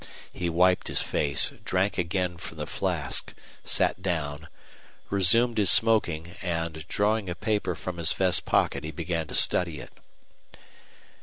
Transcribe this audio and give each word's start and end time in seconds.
He 0.33 0.49
wiped 0.49 0.87
his 0.87 0.99
face, 1.03 1.53
drank 1.63 1.99
again 1.99 2.37
from 2.37 2.57
the 2.57 2.65
flask, 2.65 3.35
sat 3.63 4.01
down, 4.01 4.47
resumed 5.11 5.59
his 5.59 5.69
smoking, 5.69 6.33
and, 6.41 6.87
drawing 6.87 7.29
a 7.29 7.35
paper 7.35 7.75
from 7.75 7.97
his 7.97 8.11
vest 8.11 8.43
pocket 8.43 8.83
he 8.83 8.89
began 8.89 9.27
to 9.27 9.35
study 9.35 9.79
it. 9.79 9.91